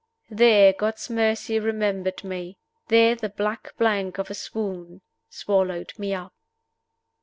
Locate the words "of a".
4.17-4.33